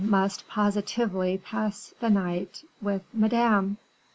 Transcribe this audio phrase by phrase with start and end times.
[0.03, 3.77] must positively pass the night the night with Madame."